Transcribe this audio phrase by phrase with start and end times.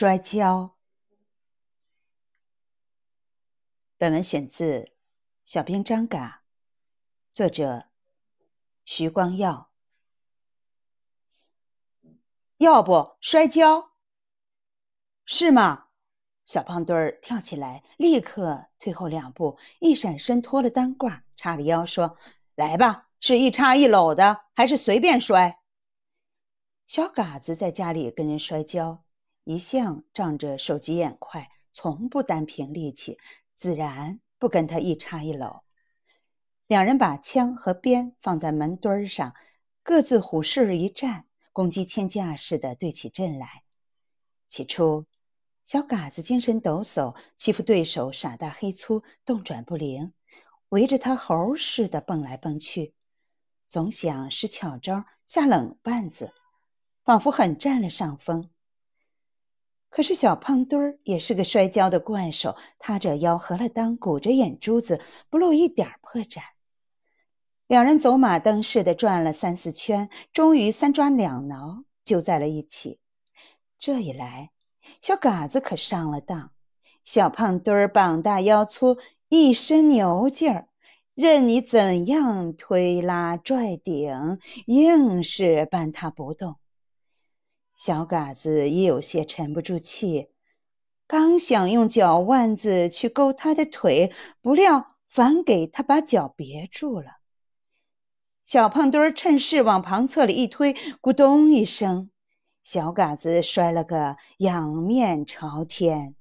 [0.00, 0.76] 摔跤。
[3.96, 4.78] 本文选自
[5.44, 6.44] 《小兵张嘎》，
[7.36, 7.86] 作者
[8.84, 9.72] 徐光耀。
[12.58, 13.90] 要不摔跤？
[15.24, 15.88] 是吗？
[16.44, 22.16] 小胖墩儿跳起来，立刻退后两步，一闪身脱了单褂，叉着腰说
[22.54, 25.58] ：“来吧，是一插一搂的，还是随便摔？”
[26.86, 29.02] 小嘎子在家里跟人摔跤。
[29.48, 33.16] 一向仗着手疾眼快，从不单凭力气，
[33.54, 35.62] 自然不跟他一插一搂。
[36.66, 39.34] 两人把枪和鞭放在门墩儿上，
[39.82, 41.24] 各自虎视一站，
[41.54, 43.62] 公鸡千架似的对起阵来。
[44.50, 45.06] 起初，
[45.64, 50.12] 小嘎子精神抖擞，欺负对手傻大黑粗，动转不灵，
[50.68, 52.92] 围着他猴似的蹦来蹦去，
[53.66, 56.34] 总想使巧招下冷绊子，
[57.02, 58.50] 仿佛很占了上风。
[59.98, 66.38] 可是小胖墩儿也是个摔跤的怪手，塌着腰，合了裆，鼓着眼珠子，不露一点破绽。
[67.66, 73.00] 两人走马灯似的转了三四圈，终于三抓两挠，揪在了一起。
[73.76, 74.52] 这一来，
[75.02, 76.52] 小嘎子可上了当。
[77.04, 78.98] 小胖墩儿膀大腰粗，
[79.30, 80.68] 一身牛劲儿，
[81.16, 86.54] 任你怎样推拉拽顶，硬是搬他不动。
[87.78, 90.30] 小嘎子也有些沉不住气，
[91.06, 94.12] 刚想用脚腕子去勾他的腿，
[94.42, 97.18] 不料反给他把脚别住了。
[98.44, 102.10] 小胖墩儿趁势往旁侧里一推，咕咚一声，
[102.64, 106.16] 小嘎子摔了个仰面朝天。